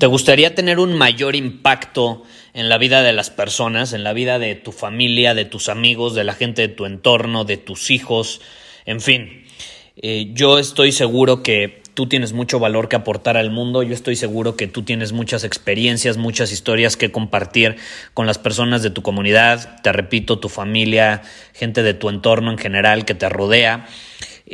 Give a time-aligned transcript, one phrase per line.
[0.00, 2.22] ¿Te gustaría tener un mayor impacto
[2.54, 6.14] en la vida de las personas, en la vida de tu familia, de tus amigos,
[6.14, 8.40] de la gente de tu entorno, de tus hijos?
[8.86, 9.44] En fin,
[9.96, 14.16] eh, yo estoy seguro que tú tienes mucho valor que aportar al mundo, yo estoy
[14.16, 17.76] seguro que tú tienes muchas experiencias, muchas historias que compartir
[18.14, 21.20] con las personas de tu comunidad, te repito, tu familia,
[21.52, 23.86] gente de tu entorno en general que te rodea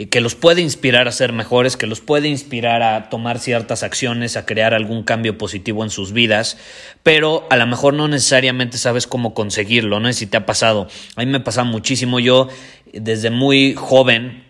[0.05, 4.37] que los puede inspirar a ser mejores, que los puede inspirar a tomar ciertas acciones,
[4.37, 6.59] a crear algún cambio positivo en sus vidas,
[7.03, 10.89] pero a lo mejor no necesariamente sabes cómo conseguirlo, no sé si te ha pasado.
[11.17, 12.49] A mí me pasa muchísimo, yo
[12.93, 14.46] desde muy joven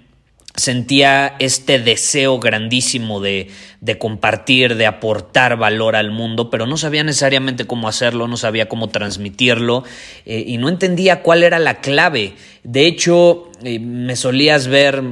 [0.56, 3.48] sentía este deseo grandísimo de,
[3.80, 8.68] de, compartir, de aportar valor al mundo, pero no sabía necesariamente cómo hacerlo, no sabía
[8.68, 9.84] cómo transmitirlo
[10.24, 12.34] eh, y no entendía cuál era la clave.
[12.64, 15.02] De hecho, eh, me solías ver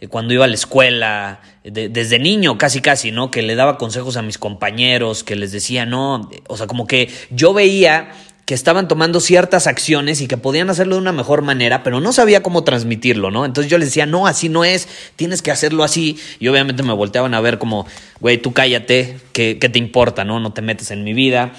[0.00, 3.30] eh, cuando iba a la escuela, desde niño casi casi, ¿no?
[3.30, 7.10] Que le daba consejos a mis compañeros, que les decía, no, o sea, como que
[7.30, 8.12] yo veía
[8.50, 12.12] que estaban tomando ciertas acciones y que podían hacerlo de una mejor manera, pero no
[12.12, 13.44] sabía cómo transmitirlo, ¿no?
[13.44, 16.18] Entonces yo les decía, no, así no es, tienes que hacerlo así.
[16.40, 17.86] Y obviamente me volteaban a ver como,
[18.18, 20.40] güey, tú cállate, ¿qué, te importa, no?
[20.40, 21.52] No te metes en mi vida.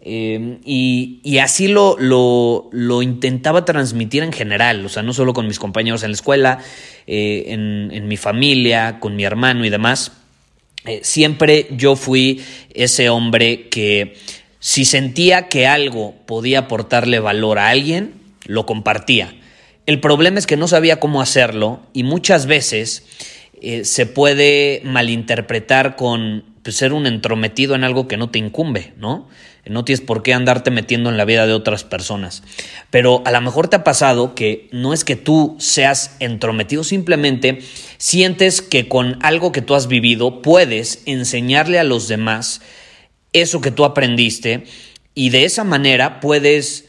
[0.00, 5.58] Eh, y, así lo, lo, intentaba transmitir en general, o sea, no solo con mis
[5.58, 6.60] compañeros en la escuela,
[7.06, 10.12] eh, en, mi familia, con mi hermano y demás.
[10.86, 12.42] Eh, siempre yo fui
[12.72, 14.14] ese hombre que
[14.60, 18.14] si sentía que algo podía aportarle valor a alguien,
[18.46, 19.34] lo compartía.
[19.86, 23.06] El problema es que no sabía cómo hacerlo y muchas veces
[23.60, 28.92] eh, se puede malinterpretar con pues, ser un entrometido en algo que no te incumbe,
[28.98, 29.28] ¿no?
[29.64, 32.42] No tienes por qué andarte metiendo en la vida de otras personas.
[32.90, 37.58] Pero a lo mejor te ha pasado que no es que tú seas entrometido, simplemente
[37.98, 42.62] sientes que con algo que tú has vivido puedes enseñarle a los demás
[43.32, 44.64] eso que tú aprendiste
[45.14, 46.88] y de esa manera puedes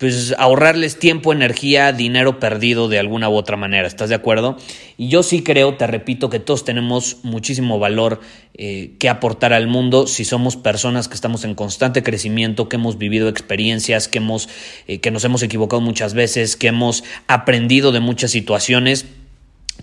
[0.00, 3.86] pues ahorrarles tiempo, energía, dinero perdido de alguna u otra manera.
[3.86, 4.56] ¿Estás de acuerdo?
[4.96, 8.18] Y yo sí creo, te repito, que todos tenemos muchísimo valor
[8.54, 12.96] eh, que aportar al mundo si somos personas que estamos en constante crecimiento, que hemos
[12.96, 14.48] vivido experiencias, que, hemos,
[14.88, 19.04] eh, que nos hemos equivocado muchas veces, que hemos aprendido de muchas situaciones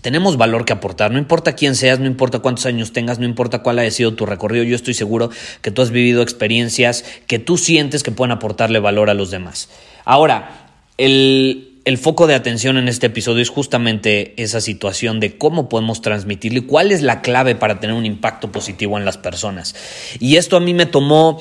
[0.00, 3.62] tenemos valor que aportar, no importa quién seas, no importa cuántos años tengas, no importa
[3.62, 5.30] cuál haya sido tu recorrido, yo estoy seguro
[5.62, 9.68] que tú has vivido experiencias que tú sientes que pueden aportarle valor a los demás.
[10.04, 15.68] Ahora, el, el foco de atención en este episodio es justamente esa situación de cómo
[15.68, 19.74] podemos transmitirlo y cuál es la clave para tener un impacto positivo en las personas.
[20.20, 21.40] Y esto a mí me tomó,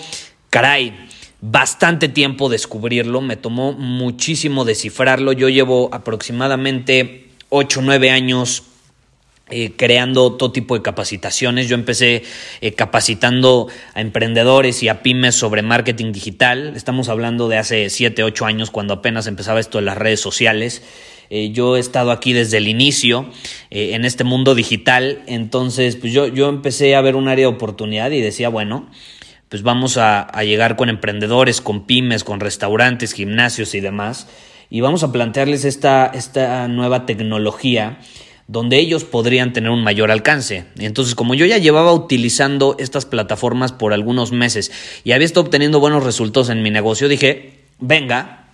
[0.49, 0.93] caray,
[1.41, 8.63] bastante tiempo descubrirlo, me tomó muchísimo descifrarlo, yo llevo aproximadamente 8 o 9 años
[9.49, 11.69] eh, creando todo tipo de capacitaciones.
[11.69, 12.23] Yo empecé
[12.59, 16.73] eh, capacitando a emprendedores y a pymes sobre marketing digital.
[16.75, 20.83] Estamos hablando de hace 7, 8 años cuando apenas empezaba esto de las redes sociales.
[21.29, 23.29] Eh, yo he estado aquí desde el inicio
[23.69, 28.11] en este mundo digital, entonces pues yo, yo empecé a ver un área de oportunidad
[28.11, 28.89] y decía, bueno,
[29.47, 34.27] pues vamos a, a llegar con emprendedores, con pymes, con restaurantes, gimnasios y demás
[34.69, 37.99] y vamos a plantearles esta, esta nueva tecnología
[38.47, 40.65] donde ellos podrían tener un mayor alcance.
[40.79, 44.71] Entonces, como yo ya llevaba utilizando estas plataformas por algunos meses
[45.03, 48.46] y había estado obteniendo buenos resultados en mi negocio, dije, venga,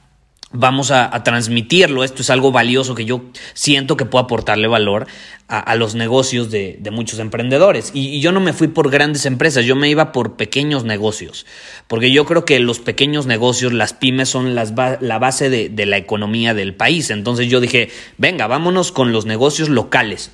[0.54, 2.04] vamos a, transmitirlo.
[2.04, 3.24] Esto es algo valioso que yo
[3.54, 5.08] siento que puede aportarle valor
[5.48, 7.92] a, los negocios de, muchos emprendedores.
[7.94, 11.46] Y, yo no me fui por grandes empresas, yo me iba por pequeños negocios.
[11.88, 15.86] Porque yo creo que los pequeños negocios, las pymes, son las la base de, de
[15.86, 17.10] la economía del país.
[17.10, 20.32] Entonces yo dije, venga, vámonos con los negocios locales.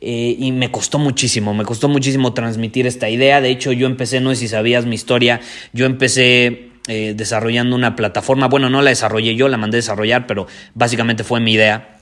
[0.00, 3.40] Eh, y me costó muchísimo, me costó muchísimo transmitir esta idea.
[3.40, 5.40] De hecho, yo empecé, no sé si sabías mi historia,
[5.72, 8.48] yo empecé eh, desarrollando una plataforma.
[8.48, 11.94] Bueno, no la desarrollé yo, la mandé a desarrollar, pero básicamente fue mi idea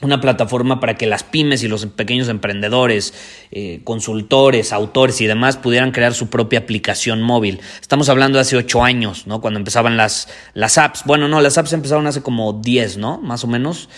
[0.00, 3.14] una plataforma para que las pymes y los pequeños emprendedores,
[3.50, 7.60] eh, consultores, autores y demás pudieran crear su propia aplicación móvil.
[7.80, 9.40] Estamos hablando de hace ocho años, ¿no?
[9.40, 11.04] Cuando empezaban las, las apps.
[11.06, 13.20] Bueno, no, las apps empezaron hace como diez, ¿no?
[13.20, 13.88] Más o menos,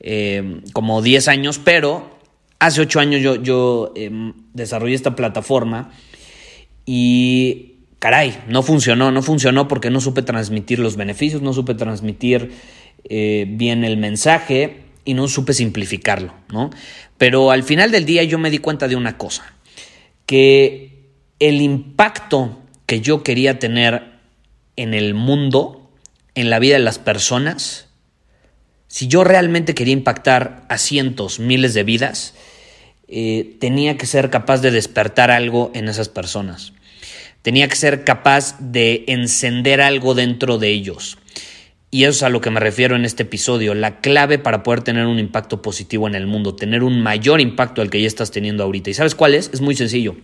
[0.00, 2.16] eh, como diez años, pero
[2.58, 5.90] hace ocho años yo, yo em, desarrollé esta plataforma
[6.84, 7.75] y
[8.06, 12.52] caray, no funcionó, no funcionó porque no supe transmitir los beneficios, no supe transmitir
[13.08, 16.70] eh, bien el mensaje y no supe simplificarlo, ¿no?
[17.18, 19.52] Pero al final del día yo me di cuenta de una cosa,
[20.24, 21.08] que
[21.40, 24.20] el impacto que yo quería tener
[24.76, 25.90] en el mundo,
[26.36, 27.88] en la vida de las personas,
[28.86, 32.34] si yo realmente quería impactar a cientos, miles de vidas,
[33.08, 36.72] eh, tenía que ser capaz de despertar algo en esas personas.
[37.46, 41.16] Tenía que ser capaz de encender algo dentro de ellos.
[41.92, 44.82] Y eso es a lo que me refiero en este episodio, la clave para poder
[44.82, 48.32] tener un impacto positivo en el mundo, tener un mayor impacto al que ya estás
[48.32, 48.90] teniendo ahorita.
[48.90, 49.50] ¿Y sabes cuál es?
[49.54, 50.16] Es muy sencillo.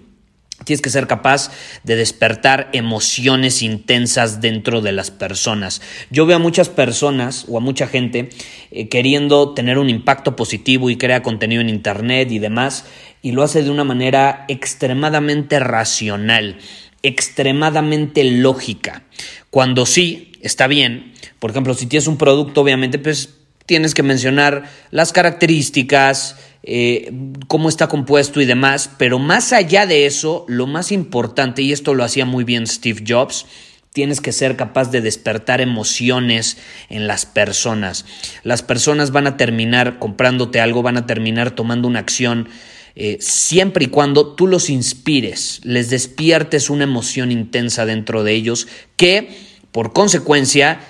[0.64, 1.52] Tienes que ser capaz
[1.84, 5.80] de despertar emociones intensas dentro de las personas.
[6.10, 8.30] Yo veo a muchas personas o a mucha gente
[8.72, 12.84] eh, queriendo tener un impacto positivo y crea contenido en Internet y demás,
[13.22, 16.58] y lo hace de una manera extremadamente racional,
[17.02, 19.02] extremadamente lógica.
[19.50, 23.30] Cuando sí, está bien, por ejemplo, si tienes un producto, obviamente, pues
[23.66, 27.12] tienes que mencionar las características, eh,
[27.48, 31.94] cómo está compuesto y demás, pero más allá de eso, lo más importante, y esto
[31.94, 33.46] lo hacía muy bien Steve Jobs,
[33.92, 36.56] tienes que ser capaz de despertar emociones
[36.88, 38.06] en las personas.
[38.42, 42.48] Las personas van a terminar comprándote algo, van a terminar tomando una acción.
[42.94, 48.68] Eh, siempre y cuando tú los inspires, les despiertes una emoción intensa dentro de ellos
[48.96, 49.28] que,
[49.70, 50.80] por consecuencia,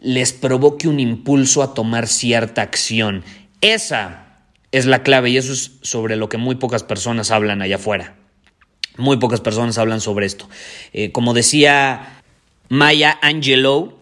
[0.00, 3.24] les provoque un impulso a tomar cierta acción.
[3.60, 4.38] Esa
[4.72, 8.16] es la clave y eso es sobre lo que muy pocas personas hablan allá afuera.
[8.96, 10.48] Muy pocas personas hablan sobre esto.
[10.92, 12.22] Eh, como decía
[12.68, 13.98] Maya Angelou,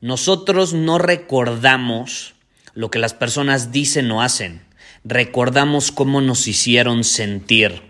[0.00, 2.34] nosotros no recordamos
[2.74, 4.62] lo que las personas dicen o hacen,
[5.04, 7.82] recordamos cómo nos hicieron sentir.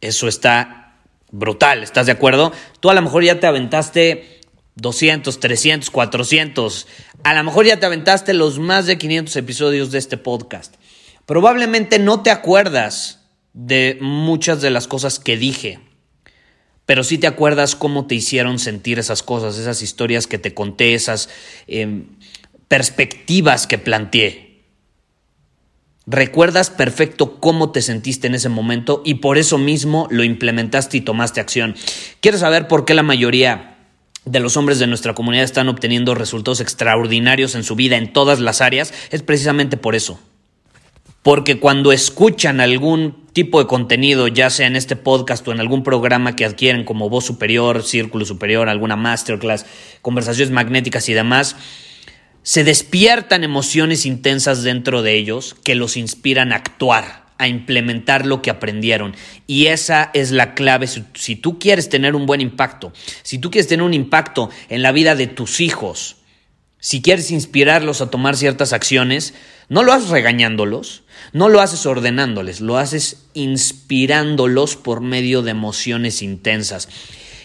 [0.00, 0.96] Eso está
[1.30, 2.52] brutal, ¿estás de acuerdo?
[2.80, 4.40] Tú a lo mejor ya te aventaste
[4.76, 6.86] 200, 300, 400.
[7.22, 10.74] A lo mejor ya te aventaste los más de 500 episodios de este podcast.
[11.26, 13.20] Probablemente no te acuerdas
[13.52, 15.78] de muchas de las cosas que dije,
[16.86, 20.94] pero sí te acuerdas cómo te hicieron sentir esas cosas, esas historias que te conté,
[20.94, 21.30] esas
[21.66, 22.08] em,
[22.68, 24.53] perspectivas que planteé.
[26.06, 31.00] Recuerdas perfecto cómo te sentiste en ese momento y por eso mismo lo implementaste y
[31.00, 31.74] tomaste acción.
[32.20, 33.74] ¿Quieres saber por qué la mayoría
[34.24, 38.40] de los hombres de nuestra comunidad están obteniendo resultados extraordinarios en su vida en todas
[38.40, 40.18] las áreas, es precisamente por eso.
[41.22, 45.82] Porque cuando escuchan algún tipo de contenido, ya sea en este podcast o en algún
[45.82, 49.66] programa que adquieren como voz superior, círculo superior, alguna masterclass,
[50.02, 51.56] conversaciones magnéticas y demás,
[52.44, 58.42] se despiertan emociones intensas dentro de ellos que los inspiran a actuar a implementar lo
[58.42, 59.16] que aprendieron.
[59.46, 62.92] Y esa es la clave si, tú quieres tener un buen impacto,
[63.22, 66.16] si tú quieres tener un impacto en la vida de tus hijos,
[66.78, 69.34] si quieres inspirarlos a tomar ciertas acciones,
[69.68, 71.02] no lo haces regañándolos,
[71.32, 76.88] no lo haces ordenándoles, lo haces inspirándolos por medio de emociones intensas.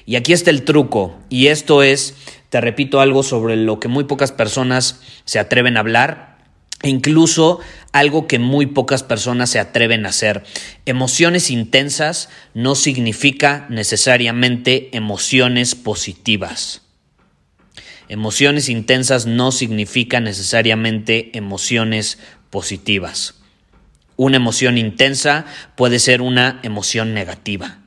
[0.06, 2.16] Y aquí está el truco, y esto es,
[2.50, 6.38] te repito algo sobre lo que muy pocas personas se atreven a hablar,
[6.82, 7.60] e incluso
[7.92, 10.44] algo que muy pocas personas se atreven a hacer.
[10.86, 16.82] Emociones intensas no significa necesariamente emociones positivas.
[18.08, 22.18] Emociones intensas no significa necesariamente emociones
[22.50, 23.36] positivas.
[24.16, 27.80] Una emoción intensa puede ser una emoción negativa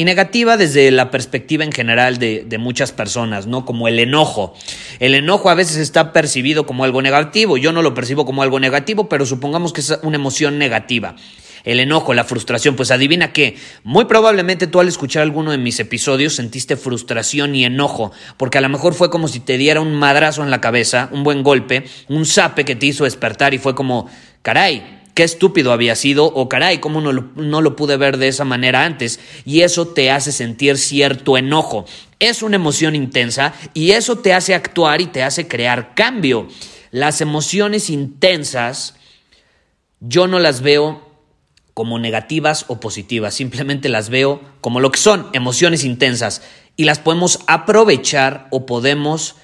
[0.00, 3.66] y negativa desde la perspectiva en general de, muchas personas, ¿no?
[3.66, 4.54] Como el enojo.
[4.98, 7.58] El enojo a veces está percibido como algo negativo.
[7.58, 11.16] Yo no lo percibo como algo negativo, pero supongamos que es una emoción negativa.
[11.64, 13.58] El enojo, la frustración, pues adivina qué.
[13.84, 18.62] Muy probablemente tú al escuchar alguno de mis episodios sentiste frustración y enojo, porque a
[18.62, 21.84] lo mejor fue como si te diera un madrazo en la cabeza, un buen golpe,
[22.08, 24.08] un zape que te hizo despertar y fue como,
[24.40, 28.28] caray, qué estúpido había sido o caray, cómo no lo, no lo pude ver de
[28.28, 29.20] esa manera antes.
[29.44, 31.84] Y eso te hace sentir cierto enojo.
[32.18, 36.48] Es una emoción intensa y eso te hace actuar y te hace crear cambio.
[36.90, 38.94] Las emociones intensas
[40.00, 41.08] yo no las veo
[41.74, 46.42] como negativas o positivas, simplemente las veo como lo que son, emociones intensas.
[46.76, 49.36] y las podemos aprovechar o podemos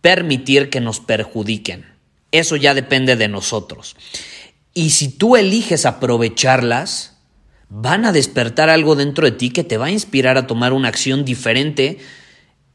[0.00, 1.84] permitir que nos perjudiquen.
[2.32, 3.96] Eso ya depende de nosotros.
[4.74, 7.16] Y si tú eliges aprovecharlas,
[7.68, 10.88] van a despertar algo dentro de ti que te va a inspirar a tomar una
[10.88, 11.98] acción diferente,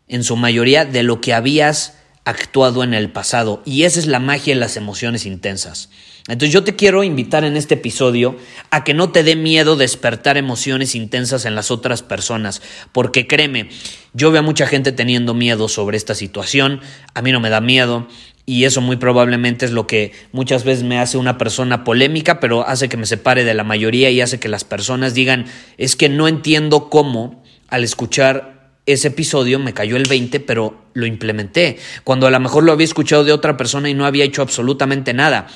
[0.08, 3.62] en su mayoría, de lo que habías actuado en el pasado.
[3.66, 5.90] Y esa es la magia de las emociones intensas.
[6.28, 8.36] Entonces yo te quiero invitar en este episodio
[8.72, 13.70] a que no te dé miedo despertar emociones intensas en las otras personas, porque créeme,
[14.14, 16.82] yo veo a mucha gente teniendo miedo sobre esta situación,
[17.14, 18.08] a mí no me da miedo,
[18.46, 22.68] y eso muy probablemente es lo que muchas veces me hace una persona polémica, pero
[22.68, 25.46] hace que me separe de la mayoría y hace que las personas digan,
[25.78, 31.08] es que no entiendo cómo al escuchar ese episodio me cayó el 20, pero lo
[31.08, 34.44] implementé, cuando a lo mejor lo había escuchado de otra persona y no había hecho
[34.44, 35.48] absolutamente nada.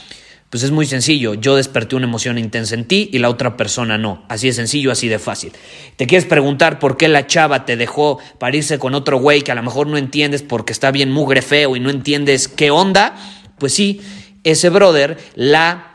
[0.50, 4.00] Pues es muy sencillo, yo desperté una emoción intensa en ti y la otra persona
[4.00, 4.24] no.
[4.30, 5.52] Así de sencillo, así de fácil.
[5.96, 9.52] Te quieres preguntar por qué la chava te dejó para irse con otro güey que
[9.52, 13.16] a lo mejor no entiendes porque está bien mugre feo y no entiendes qué onda.
[13.60, 14.02] Pues sí,
[14.44, 15.89] ese brother la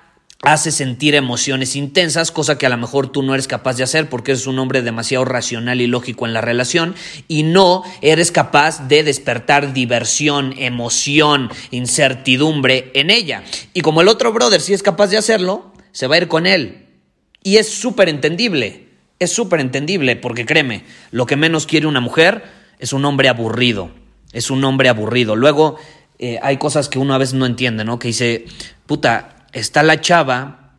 [0.45, 4.09] hace sentir emociones intensas, cosa que a lo mejor tú no eres capaz de hacer
[4.09, 6.95] porque eres un hombre demasiado racional y lógico en la relación
[7.29, 13.43] y no eres capaz de despertar diversión, emoción, incertidumbre en ella.
[13.73, 16.47] Y como el otro brother sí es capaz de hacerlo, se va a ir con
[16.47, 16.87] él.
[17.43, 22.45] Y es súper entendible, es súper entendible porque créeme, lo que menos quiere una mujer
[22.79, 23.91] es un hombre aburrido,
[24.33, 25.37] es un hombre aburrido.
[25.37, 25.77] Luego
[26.19, 27.99] eh, hay cosas que uno a veces no entiende, ¿no?
[27.99, 28.47] Que dice,
[28.87, 30.73] puta, está la chava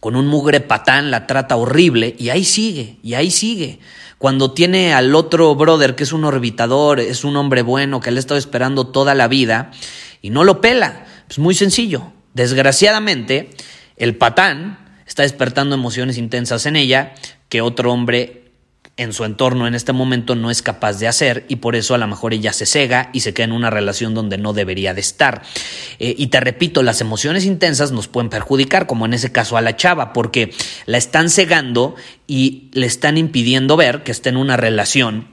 [0.00, 3.78] con un mugre patán, la trata horrible y ahí sigue, y ahí sigue.
[4.18, 8.18] Cuando tiene al otro brother que es un orbitador, es un hombre bueno que le
[8.18, 9.70] ha estado esperando toda la vida
[10.22, 11.06] y no lo pela.
[11.26, 12.12] Pues muy sencillo.
[12.32, 13.50] Desgraciadamente,
[13.96, 17.14] el patán está despertando emociones intensas en ella
[17.48, 18.43] que otro hombre
[18.96, 21.98] en su entorno en este momento no es capaz de hacer y por eso a
[21.98, 25.00] lo mejor ella se cega y se queda en una relación donde no debería de
[25.00, 25.42] estar.
[25.98, 29.62] Eh, y te repito, las emociones intensas nos pueden perjudicar, como en ese caso a
[29.62, 30.52] la chava, porque
[30.86, 31.96] la están cegando
[32.28, 35.26] y le están impidiendo ver que está en una relación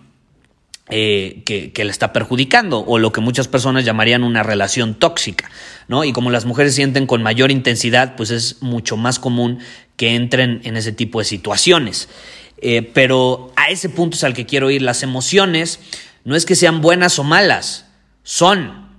[0.89, 5.50] eh, que, que, le está perjudicando o lo que muchas personas llamarían una relación tóxica,
[5.88, 6.03] ¿no?
[6.03, 9.60] Y como las mujeres sienten con mayor intensidad, pues es mucho más común
[9.96, 12.10] que entren en ese tipo de situaciones.
[12.62, 14.82] Eh, pero a ese punto es al que quiero ir.
[14.82, 15.80] Las emociones
[16.24, 17.88] no es que sean buenas o malas,
[18.24, 18.89] son.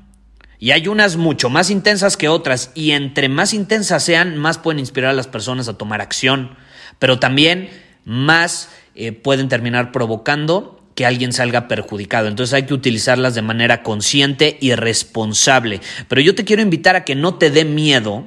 [0.58, 4.78] Y hay unas mucho más intensas que otras, y entre más intensas sean, más pueden
[4.78, 6.56] inspirar a las personas a tomar acción,
[7.00, 7.68] pero también
[8.04, 12.28] más eh, pueden terminar provocando que alguien salga perjudicado.
[12.28, 15.80] Entonces hay que utilizarlas de manera consciente y responsable.
[16.08, 18.26] Pero yo te quiero invitar a que no te dé miedo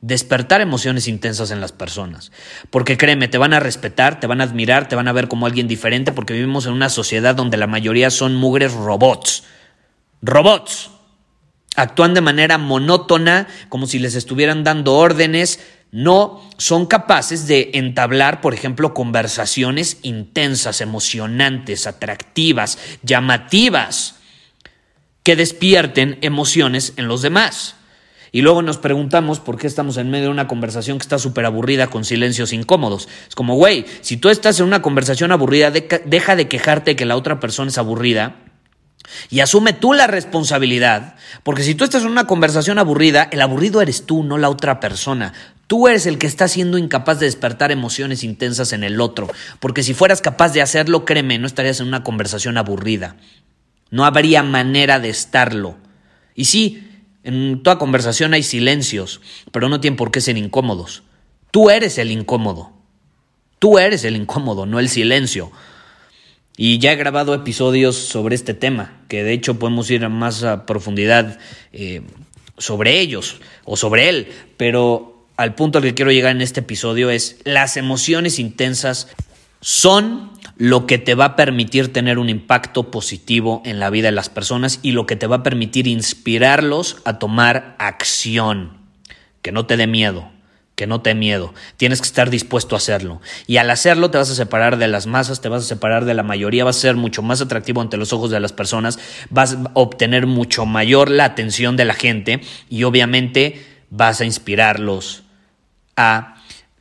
[0.00, 2.32] despertar emociones intensas en las personas.
[2.70, 5.46] Porque créeme, te van a respetar, te van a admirar, te van a ver como
[5.46, 9.44] alguien diferente porque vivimos en una sociedad donde la mayoría son mugres robots.
[10.22, 10.90] Robots.
[11.76, 15.60] Actúan de manera monótona, como si les estuvieran dando órdenes.
[15.92, 24.16] No son capaces de entablar, por ejemplo, conversaciones intensas, emocionantes, atractivas, llamativas,
[25.22, 27.76] que despierten emociones en los demás.
[28.32, 31.46] Y luego nos preguntamos por qué estamos en medio de una conversación que está súper
[31.46, 33.08] aburrida con silencios incómodos.
[33.28, 37.16] Es como, güey, si tú estás en una conversación aburrida, deja de quejarte que la
[37.16, 38.36] otra persona es aburrida
[39.30, 41.16] y asume tú la responsabilidad.
[41.42, 44.80] Porque si tú estás en una conversación aburrida, el aburrido eres tú, no la otra
[44.80, 45.32] persona.
[45.66, 49.28] Tú eres el que está siendo incapaz de despertar emociones intensas en el otro.
[49.58, 53.16] Porque si fueras capaz de hacerlo, créeme, no estarías en una conversación aburrida.
[53.90, 55.76] No habría manera de estarlo.
[56.34, 56.89] Y sí,
[57.24, 59.20] en toda conversación hay silencios,
[59.52, 61.02] pero no tienen por qué ser incómodos.
[61.50, 62.72] Tú eres el incómodo.
[63.58, 65.52] Tú eres el incómodo, no el silencio.
[66.56, 70.44] Y ya he grabado episodios sobre este tema, que de hecho podemos ir a más
[70.44, 71.38] a profundidad
[71.72, 72.02] eh,
[72.58, 77.10] sobre ellos o sobre él, pero al punto al que quiero llegar en este episodio
[77.10, 79.08] es las emociones intensas
[79.60, 84.12] son lo que te va a permitir tener un impacto positivo en la vida de
[84.12, 88.76] las personas y lo que te va a permitir inspirarlos a tomar acción.
[89.40, 90.28] Que no te dé miedo,
[90.74, 91.54] que no te dé miedo.
[91.78, 93.22] Tienes que estar dispuesto a hacerlo.
[93.46, 96.12] Y al hacerlo te vas a separar de las masas, te vas a separar de
[96.12, 98.98] la mayoría, vas a ser mucho más atractivo ante los ojos de las personas,
[99.30, 105.22] vas a obtener mucho mayor la atención de la gente y obviamente vas a inspirarlos
[105.96, 106.34] a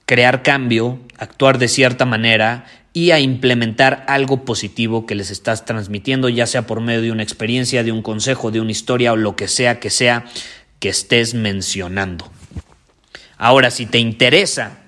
[0.06, 6.30] crear cambio, actuar de cierta manera y a implementar algo positivo que les estás transmitiendo,
[6.30, 9.36] ya sea por medio de una experiencia, de un consejo, de una historia o lo
[9.36, 10.26] que sea que sea
[10.80, 12.32] que estés mencionando.
[13.38, 14.80] Ahora, si te interesa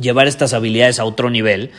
[0.00, 1.70] llevar estas habilidades a otro nivel,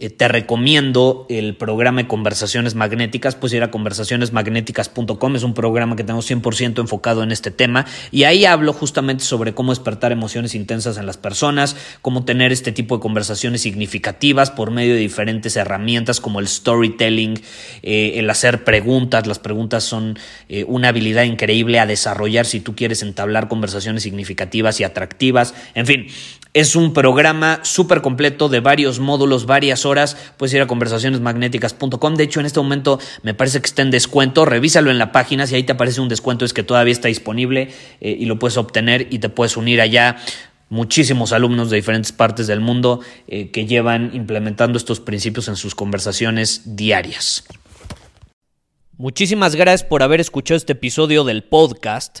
[0.00, 5.94] eh, te recomiendo el programa de Conversaciones Magnéticas, pues ir a conversacionesmagnéticas.com, es un programa
[5.94, 10.54] que tengo 100% enfocado en este tema y ahí hablo justamente sobre cómo despertar emociones
[10.54, 15.54] intensas en las personas, cómo tener este tipo de conversaciones significativas por medio de diferentes
[15.56, 17.38] herramientas como el storytelling,
[17.82, 22.74] eh, el hacer preguntas, las preguntas son eh, una habilidad increíble a desarrollar si tú
[22.74, 26.06] quieres entablar conversaciones significativas y atractivas, en fin,
[26.52, 30.16] es un programa súper completo de varios módulos, varias horas.
[30.36, 32.16] Puedes ir a conversacionesmagnéticas.com.
[32.16, 34.44] De hecho, en este momento me parece que está en descuento.
[34.44, 35.46] Revísalo en la página.
[35.46, 38.56] Si ahí te aparece un descuento, es que todavía está disponible eh, y lo puedes
[38.56, 40.16] obtener y te puedes unir allá.
[40.70, 45.74] Muchísimos alumnos de diferentes partes del mundo eh, que llevan implementando estos principios en sus
[45.74, 47.44] conversaciones diarias.
[48.96, 52.20] Muchísimas gracias por haber escuchado este episodio del podcast.